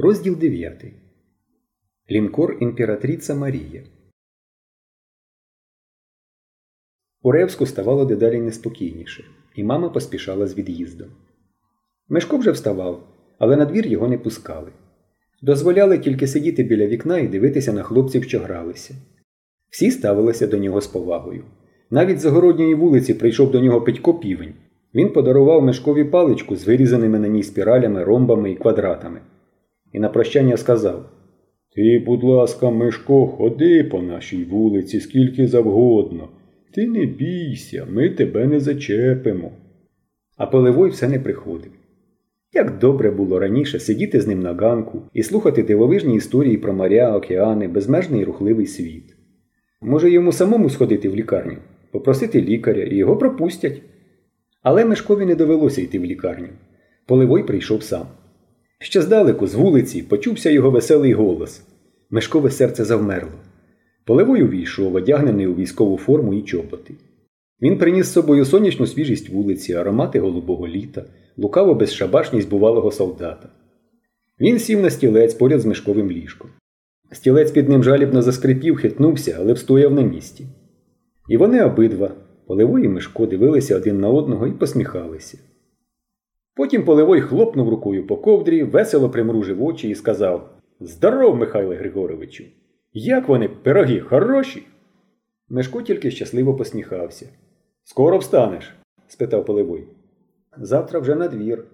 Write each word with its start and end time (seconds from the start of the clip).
Розділ 0.00 0.36
9. 0.36 0.84
Лінкор 2.10 2.58
імператриця 2.60 3.34
Марія. 3.34 3.82
У 7.22 7.32
Ревську 7.32 7.66
ставало 7.66 8.04
дедалі 8.04 8.40
неспокійніше, 8.40 9.24
і 9.54 9.64
мама 9.64 9.88
поспішала 9.88 10.46
з 10.46 10.58
від'їздом. 10.58 11.08
Мешко 12.08 12.36
вже 12.36 12.50
вставав, 12.50 13.08
але 13.38 13.56
на 13.56 13.64
двір 13.64 13.86
його 13.86 14.08
не 14.08 14.18
пускали. 14.18 14.72
Дозволяли 15.42 15.98
тільки 15.98 16.26
сидіти 16.26 16.62
біля 16.62 16.86
вікна 16.86 17.18
і 17.18 17.28
дивитися 17.28 17.72
на 17.72 17.82
хлопців, 17.82 18.24
що 18.24 18.40
гралися. 18.40 18.94
Всі 19.70 19.90
ставилися 19.90 20.46
до 20.46 20.58
нього 20.58 20.80
з 20.80 20.86
повагою. 20.86 21.44
Навіть 21.90 22.18
з 22.18 22.22
загородньої 22.22 22.74
вулиці 22.74 23.14
прийшов 23.14 23.50
до 23.50 23.60
нього 23.60 23.80
Петько 23.80 24.14
півень. 24.14 24.54
Він 24.94 25.12
подарував 25.12 25.62
мешкові 25.62 26.04
паличку 26.04 26.56
з 26.56 26.66
вирізаними 26.66 27.18
на 27.18 27.28
ній 27.28 27.42
спіралями, 27.42 28.04
ромбами 28.04 28.50
і 28.50 28.56
квадратами. 28.56 29.20
І 29.98 30.00
на 30.00 30.08
прощання 30.08 30.56
сказав 30.56 31.10
Ти, 31.74 32.02
будь 32.06 32.22
ласка, 32.24 32.70
Мишко, 32.70 33.26
ходи 33.26 33.84
по 33.84 34.02
нашій 34.02 34.44
вулиці 34.44 35.00
скільки 35.00 35.46
завгодно. 35.46 36.28
Ти 36.74 36.86
не 36.86 37.06
бійся, 37.06 37.86
ми 37.90 38.10
тебе 38.10 38.46
не 38.46 38.60
зачепимо. 38.60 39.52
А 40.36 40.46
Поливой 40.46 40.90
все 40.90 41.08
не 41.08 41.18
приходив. 41.18 41.72
Як 42.52 42.78
добре 42.78 43.10
було 43.10 43.38
раніше 43.38 43.80
сидіти 43.80 44.20
з 44.20 44.26
ним 44.26 44.40
на 44.40 44.54
ганку 44.54 45.02
і 45.12 45.22
слухати 45.22 45.62
дивовижні 45.62 46.16
історії 46.16 46.56
про 46.56 46.72
моря, 46.72 47.16
океани, 47.16 47.68
безмежний 47.68 48.24
рухливий 48.24 48.66
світ. 48.66 49.16
Може, 49.80 50.10
йому 50.10 50.32
самому 50.32 50.70
сходити 50.70 51.08
в 51.08 51.16
лікарню, 51.16 51.56
попросити 51.92 52.42
лікаря 52.42 52.82
і 52.82 52.96
його 52.96 53.16
пропустять. 53.16 53.82
Але 54.62 54.84
Мешкові 54.84 55.26
не 55.26 55.34
довелося 55.34 55.82
йти 55.82 55.98
в 55.98 56.04
лікарню. 56.04 56.48
Поливой 57.06 57.42
прийшов 57.42 57.82
сам. 57.82 58.06
Ще 58.80 59.02
здалеку, 59.02 59.46
з 59.46 59.54
вулиці, 59.54 60.02
почувся 60.02 60.50
його 60.50 60.70
веселий 60.70 61.12
голос. 61.12 61.62
Мешкове 62.10 62.50
серце 62.50 62.84
завмерло. 62.84 63.38
Поливой 64.04 64.42
увійшов, 64.42 64.94
одягнений 64.94 65.46
у 65.46 65.54
військову 65.54 65.98
форму 65.98 66.34
і 66.34 66.42
чоботи. 66.42 66.94
Він 67.62 67.78
приніс 67.78 68.06
з 68.06 68.12
собою 68.12 68.44
сонячну 68.44 68.86
свіжість 68.86 69.28
вулиці, 69.28 69.72
аромати 69.72 70.20
голубого 70.20 70.68
літа, 70.68 71.04
лукаво 71.36 71.74
безшабашність 71.74 72.48
бувалого 72.48 72.90
солдата. 72.90 73.48
Він 74.40 74.58
сів 74.58 74.80
на 74.80 74.90
стілець 74.90 75.34
поряд 75.34 75.60
з 75.60 75.66
мешковим 75.66 76.10
ліжком. 76.10 76.50
Стілець 77.12 77.50
під 77.50 77.68
ним 77.68 77.84
жалібно 77.84 78.22
заскрипів, 78.22 78.76
хитнувся, 78.76 79.36
але 79.40 79.52
встояв 79.52 79.92
на 79.92 80.02
місці. 80.02 80.46
І 81.28 81.36
вони 81.36 81.64
обидва, 81.64 82.10
Поливой 82.46 82.84
і 82.84 82.88
Мишко, 82.88 83.26
дивилися 83.26 83.76
один 83.76 84.00
на 84.00 84.08
одного 84.08 84.46
і 84.46 84.52
посміхалися. 84.52 85.38
Потім 86.58 86.84
Поливой 86.84 87.20
хлопнув 87.20 87.68
рукою 87.68 88.06
по 88.06 88.16
ковдрі, 88.16 88.62
весело 88.62 89.10
примружив 89.10 89.64
очі 89.64 89.88
і 89.88 89.94
сказав 89.94 90.50
Здоров, 90.80 91.36
Михайле 91.36 91.76
Григоровичу! 91.76 92.44
Як 92.92 93.28
вони, 93.28 93.48
пироги, 93.48 94.00
хороші? 94.00 94.62
Мишко 95.48 95.82
тільки 95.82 96.10
щасливо 96.10 96.54
посміхався. 96.54 97.26
Скоро 97.84 98.18
встанеш? 98.18 98.74
спитав 99.08 99.44
Поливой. 99.44 99.84
Завтра 100.56 101.00
вже 101.00 101.14
на 101.14 101.28
двір. 101.28 101.64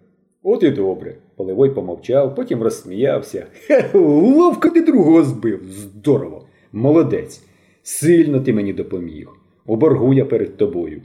От 0.42 0.62
і 0.62 0.70
добре. 0.70 1.16
Поливой 1.36 1.70
помовчав, 1.70 2.34
потім 2.34 2.62
розсміявся. 2.62 3.46
Хе, 3.52 3.90
ловко 3.98 4.68
ти 4.68 4.82
другого 4.82 5.22
збив. 5.22 5.60
Здорово. 5.70 6.46
Молодець. 6.72 7.42
Сильно 7.82 8.40
ти 8.40 8.52
мені 8.52 8.72
допоміг. 8.72 9.28
У 9.66 9.76
боргу 9.76 10.14
я 10.14 10.24
перед 10.24 10.56
тобою. 10.56 11.02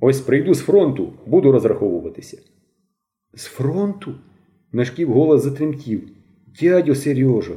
Ось 0.00 0.20
прийду 0.20 0.54
з 0.54 0.60
фронту, 0.60 1.12
буду 1.26 1.52
розраховуватися. 1.52 2.38
З 3.34 3.44
фронту? 3.44 4.14
Мешків 4.72 5.12
голос 5.12 5.42
затремтів. 5.42 6.08
Дядю 6.60 6.94
Сережо, 6.94 7.54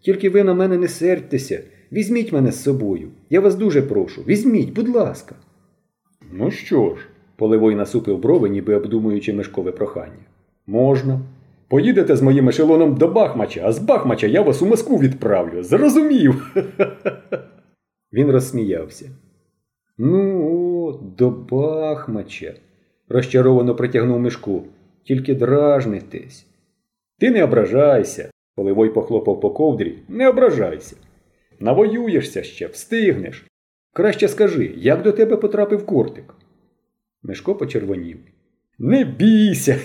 тільки 0.00 0.30
ви 0.30 0.44
на 0.44 0.54
мене 0.54 0.78
не 0.78 0.88
сердьтеся. 0.88 1.62
Візьміть 1.92 2.32
мене 2.32 2.52
з 2.52 2.62
собою. 2.62 3.08
Я 3.30 3.40
вас 3.40 3.54
дуже 3.54 3.82
прошу. 3.82 4.22
Візьміть, 4.22 4.72
будь 4.72 4.88
ласка. 4.88 5.34
Ну 6.32 6.50
що 6.50 6.96
ж, 6.96 7.06
Поливой 7.36 7.74
насупив 7.74 8.18
брови, 8.18 8.48
ніби 8.48 8.74
обдумуючи 8.74 9.32
мешкове 9.32 9.72
прохання. 9.72 10.24
Можна. 10.66 11.20
Поїдете 11.68 12.16
з 12.16 12.22
моїм 12.22 12.48
ешелоном 12.48 12.94
до 12.94 13.08
Бахмача, 13.08 13.62
а 13.64 13.72
з 13.72 13.78
Бахмача 13.78 14.26
я 14.26 14.42
вас 14.42 14.62
у 14.62 14.66
Москву 14.66 14.98
відправлю. 14.98 15.62
Зрозумів. 15.62 16.56
Він 18.12 18.30
розсміявся. 18.30 19.10
Ну, 19.98 20.84
от, 20.86 21.14
до 21.16 21.30
Бахмача, 21.30 22.54
розчаровано 23.08 23.74
притягнув 23.74 24.20
мишку. 24.20 24.62
Тільки 25.06 25.34
дражнитесь. 25.34 26.46
Ти 27.18 27.30
не 27.30 27.44
ображайся, 27.44 28.30
Поливой 28.54 28.90
похлопав 28.90 29.40
по 29.40 29.50
ковдрі. 29.50 29.98
Не 30.08 30.28
ображайся. 30.28 30.96
Навоюєшся 31.60 32.42
ще, 32.42 32.66
встигнеш. 32.66 33.46
Краще 33.92 34.28
скажи, 34.28 34.74
як 34.76 35.02
до 35.02 35.12
тебе 35.12 35.36
потрапив 35.36 35.86
кортик? 35.86 36.34
Мишко 37.22 37.54
почервонів. 37.54 38.18
Не 38.78 39.04
бійся, 39.04 39.78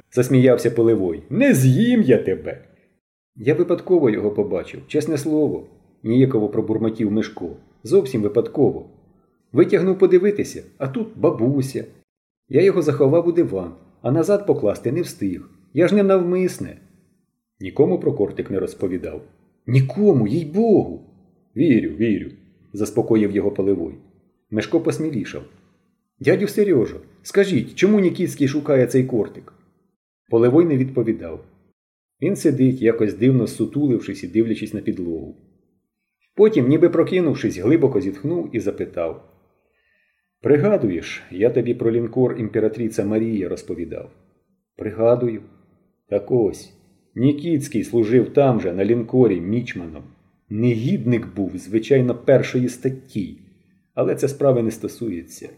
засміявся 0.12 0.70
Поливой. 0.70 1.22
Не 1.30 1.54
з'їм 1.54 2.02
я 2.02 2.18
тебе. 2.18 2.64
Я 3.36 3.54
випадково 3.54 4.10
його 4.10 4.30
побачив, 4.30 4.80
чесне 4.86 5.18
слово, 5.18 5.66
ніяково 6.02 6.48
пробурмотів 6.48 7.12
Мишко. 7.12 7.56
Зовсім 7.82 8.22
випадково. 8.22 8.86
Витягнув 9.52 9.98
подивитися, 9.98 10.62
а 10.78 10.88
тут 10.88 11.08
бабуся. 11.16 11.84
Я 12.48 12.62
його 12.62 12.82
заховав 12.82 13.28
у 13.28 13.32
диван, 13.32 13.74
а 14.02 14.10
назад 14.10 14.46
покласти 14.46 14.92
не 14.92 15.02
встиг. 15.02 15.50
Я 15.74 15.88
ж 15.88 15.94
не 15.94 16.02
навмисне. 16.02 16.76
Нікому 17.60 18.00
про 18.00 18.12
кортик 18.12 18.50
не 18.50 18.60
розповідав. 18.60 19.22
Нікому, 19.66 20.28
їй 20.28 20.44
богу. 20.44 21.06
Вірю, 21.56 21.90
вірю, 21.90 22.30
заспокоїв 22.72 23.30
його 23.30 23.50
Поливой. 23.50 23.94
Мешко 24.50 24.80
посмілішав. 24.80 25.42
Дядю 26.20 26.48
Сережо, 26.48 27.00
скажіть, 27.22 27.74
чому 27.74 28.00
Нікітський 28.00 28.48
шукає 28.48 28.86
цей 28.86 29.04
кортик? 29.04 29.52
Поливой 30.30 30.64
не 30.64 30.76
відповідав. 30.76 31.44
Він 32.22 32.36
сидить, 32.36 32.82
якось 32.82 33.14
дивно 33.14 33.46
сутулившись 33.46 34.24
і 34.24 34.28
дивлячись 34.28 34.74
на 34.74 34.80
підлогу. 34.80 35.36
Потім, 36.36 36.68
ніби 36.68 36.88
прокинувшись, 36.88 37.58
глибоко 37.58 38.00
зітхнув 38.00 38.48
і 38.52 38.60
запитав 38.60 39.30
Пригадуєш, 40.42 41.22
я 41.30 41.50
тобі 41.50 41.74
про 41.74 41.92
лінкор 41.92 42.38
імператриця 42.38 43.04
Марія 43.04 43.48
розповідав. 43.48 44.10
Пригадую. 44.76 45.42
Так 46.08 46.30
ось, 46.30 46.72
Нікітський 47.14 47.84
служив 47.84 48.32
там 48.32 48.60
же, 48.60 48.72
на 48.72 48.84
лінкорі, 48.84 49.40
мічманом. 49.40 50.02
Негідник 50.50 51.34
був, 51.34 51.52
звичайно, 51.54 52.14
першої 52.14 52.68
статті, 52.68 53.38
але 53.94 54.14
це 54.14 54.28
справи 54.28 54.62
не 54.62 54.70
стосується. 54.70 55.48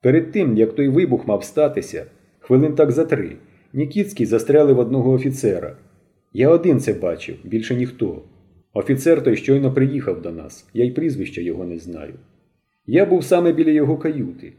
Перед 0.00 0.32
тим, 0.32 0.56
як 0.56 0.74
той 0.74 0.88
вибух 0.88 1.26
мав 1.26 1.44
статися, 1.44 2.06
хвилин 2.38 2.74
так 2.74 2.90
за 2.90 3.04
три, 3.04 3.36
Нікітський 3.72 4.26
застрелив 4.26 4.78
одного 4.78 5.12
офіцера. 5.12 5.76
Я 6.32 6.48
один 6.48 6.80
це 6.80 6.92
бачив, 6.92 7.36
більше 7.44 7.74
ніхто. 7.74 8.22
Офіцер 8.72 9.24
той 9.24 9.36
щойно 9.36 9.74
приїхав 9.74 10.22
до 10.22 10.30
нас, 10.30 10.68
я 10.74 10.84
й 10.84 10.90
прізвища 10.90 11.40
його 11.40 11.64
не 11.64 11.78
знаю. 11.78 12.14
Я 12.90 13.06
був 13.06 13.24
саме 13.24 13.52
біля 13.52 13.70
його 13.70 13.96
каюти. 13.96 14.52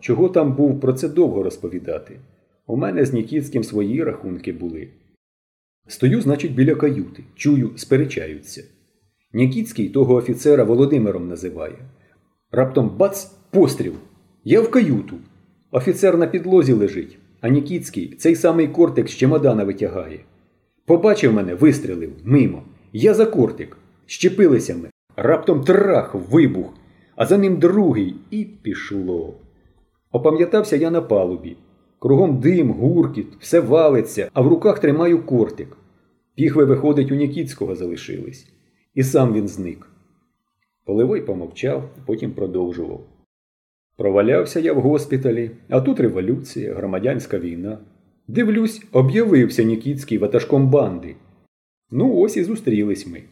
Чого 0.00 0.28
там 0.28 0.54
був, 0.54 0.80
про 0.80 0.92
це 0.92 1.08
довго 1.08 1.42
розповідати. 1.42 2.20
У 2.66 2.76
мене 2.76 3.04
з 3.04 3.12
Нікітським 3.12 3.64
свої 3.64 4.04
рахунки 4.04 4.52
були. 4.52 4.88
Стою, 5.88 6.20
значить, 6.20 6.54
біля 6.54 6.74
каюти. 6.74 7.22
Чую, 7.34 7.70
сперечаються. 7.76 8.64
Нікітський 9.32 9.88
того 9.88 10.14
офіцера 10.14 10.64
Володимиром 10.64 11.28
називає. 11.28 11.78
Раптом 12.52 12.96
бац, 12.96 13.24
постріл. 13.50 13.94
Я 14.44 14.60
в 14.60 14.70
каюту. 14.70 15.16
Офіцер 15.70 16.18
на 16.18 16.26
підлозі 16.26 16.72
лежить, 16.72 17.18
а 17.40 17.48
Нікітський 17.48 18.14
цей 18.18 18.36
самий 18.36 18.68
кортик 18.68 19.08
з 19.08 19.16
чемодана 19.16 19.64
витягає. 19.64 20.20
Побачив 20.86 21.32
мене, 21.32 21.54
вистрілив, 21.54 22.12
мимо. 22.24 22.62
Я 22.92 23.14
за 23.14 23.26
кортик. 23.26 23.76
Щепилися 24.06 24.76
ми. 24.76 24.90
Раптом 25.16 25.64
трах, 25.64 26.14
вибух, 26.14 26.74
а 27.16 27.26
за 27.26 27.38
ним 27.38 27.56
другий 27.56 28.14
і 28.30 28.44
пішло. 28.44 29.34
Опам'ятався 30.12 30.76
я 30.76 30.90
на 30.90 31.02
палубі. 31.02 31.56
Кругом 31.98 32.40
дим, 32.40 32.70
гуркіт, 32.70 33.26
все 33.40 33.60
валиться, 33.60 34.30
а 34.32 34.40
в 34.40 34.48
руках 34.48 34.78
тримаю 34.78 35.22
кортик. 35.22 35.76
Піхви, 36.34 36.64
виходить, 36.64 37.12
у 37.12 37.14
Нікітського 37.14 37.74
залишились. 37.74 38.46
І 38.94 39.02
сам 39.02 39.32
він 39.32 39.48
зник. 39.48 39.88
Поливой 40.84 41.20
помовчав, 41.20 41.90
потім 42.06 42.30
продовжував. 42.32 43.00
Провалявся 43.96 44.60
я 44.60 44.72
в 44.72 44.80
госпіталі, 44.80 45.50
а 45.68 45.80
тут 45.80 46.00
революція, 46.00 46.74
громадянська 46.74 47.38
війна. 47.38 47.78
Дивлюсь, 48.28 48.82
об'явився 48.92 49.62
Нікітський 49.62 50.18
ватажком 50.18 50.70
банди. 50.70 51.16
Ну, 51.90 52.16
ось 52.16 52.36
і 52.36 52.44
зустрілись 52.44 53.06
ми. 53.06 53.22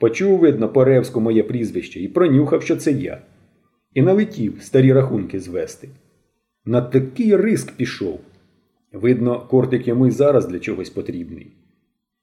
Почув, 0.00 0.38
видно, 0.38 0.68
по 0.68 0.84
Ревську 0.84 1.20
моє 1.20 1.42
прізвище 1.42 2.00
і 2.00 2.08
пронюхав, 2.08 2.62
що 2.62 2.76
це 2.76 2.92
я. 2.92 3.22
І 3.94 4.02
налетів 4.02 4.62
старі 4.62 4.92
рахунки 4.92 5.40
звести. 5.40 5.88
На 6.64 6.82
такий 6.82 7.36
риск 7.36 7.76
пішов. 7.76 8.20
Видно, 8.92 9.40
кортик 9.40 9.88
йому 9.88 10.06
й 10.06 10.10
зараз 10.10 10.46
для 10.46 10.58
чогось 10.58 10.90
потрібний. 10.90 11.52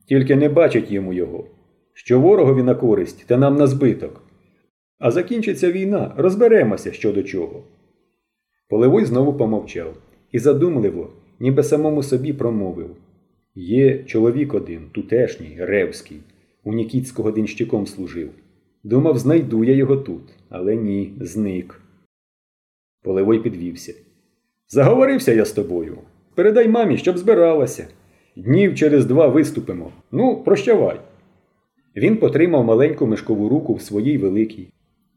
Тільки 0.07 0.35
не 0.35 0.49
бачить 0.49 0.91
йому 0.91 1.13
його, 1.13 1.45
що 1.93 2.19
ворогові 2.19 2.63
на 2.63 2.75
користь 2.75 3.25
та 3.27 3.37
нам 3.37 3.55
на 3.55 3.67
збиток. 3.67 4.23
А 4.99 5.11
закінчиться 5.11 5.71
війна, 5.71 6.13
розберемося 6.17 6.91
що 6.91 7.13
до 7.13 7.23
чого. 7.23 7.63
Полевой 8.69 9.05
знову 9.05 9.33
помовчав 9.33 9.97
і 10.31 10.39
задумливо, 10.39 11.09
ніби 11.39 11.63
самому 11.63 12.03
собі 12.03 12.33
промовив 12.33 12.95
Є 13.55 14.03
чоловік 14.03 14.53
один, 14.53 14.81
тутешній, 14.91 15.57
ревський, 15.59 16.21
у 16.67 16.73
Нікітського 16.73 17.31
денщиком 17.31 17.87
служив. 17.87 18.29
Думав, 18.83 19.17
знайду 19.17 19.63
я 19.63 19.73
його 19.73 19.97
тут, 19.97 20.21
але 20.49 20.75
ні, 20.75 21.13
зник. 21.21 21.81
Полевой 23.03 23.39
підвівся. 23.39 23.93
Заговорився 24.67 25.33
я 25.33 25.45
з 25.45 25.51
тобою. 25.51 25.97
Передай 26.35 26.67
мамі, 26.67 26.97
щоб 26.97 27.17
збиралася. 27.17 27.87
Днів 28.35 28.75
через 28.75 29.05
два 29.05 29.27
виступимо. 29.27 29.91
Ну, 30.11 30.43
прощавай. 30.43 30.99
Він 31.95 32.17
потримав 32.17 32.65
маленьку 32.65 33.07
мишкову 33.07 33.49
руку 33.49 33.73
в 33.73 33.81
своїй 33.81 34.17
великій, 34.17 34.67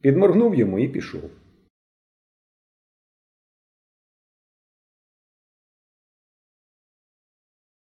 підморгнув 0.00 0.54
йому 0.54 0.78
і 0.78 0.88
пішов. 0.88 1.30